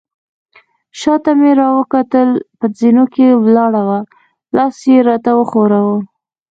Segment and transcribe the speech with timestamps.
[0.99, 3.99] شاته مې راوکتل، په زینو کې ولاړه وه،
[4.55, 5.97] لاس يې راته وښوراوه.